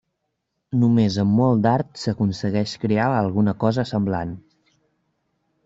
Només 0.83 1.17
amb 1.23 1.35
molt 1.39 1.61
d'art 1.65 2.01
s'aconsegueix 2.05 2.75
crear 2.87 3.07
alguna 3.21 3.55
cosa 3.67 3.87
semblant. 3.93 4.35